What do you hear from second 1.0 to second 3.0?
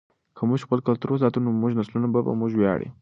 وساتو نو زموږ نسلونه به په موږ ویاړي.